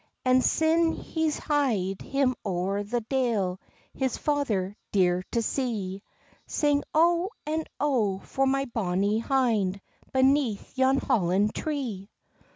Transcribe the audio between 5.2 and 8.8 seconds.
to see: "Sing O and O for my